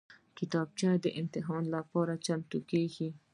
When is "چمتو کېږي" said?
2.25-3.09